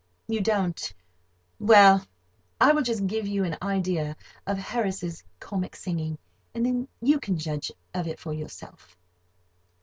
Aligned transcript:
You 0.27 0.41
don't—well, 0.41 2.03
I 2.59 2.71
will 2.71 2.81
just 2.81 3.05
give 3.05 3.27
you 3.27 3.43
an 3.43 3.55
idea 3.61 4.15
of 4.47 4.57
Harris's 4.57 5.23
comic 5.39 5.75
singing, 5.75 6.17
and 6.55 6.65
then 6.65 6.87
you 7.01 7.19
can 7.19 7.37
judge 7.37 7.71
of 7.93 8.07
it 8.07 8.19
for 8.19 8.33
yourself. 8.33 8.97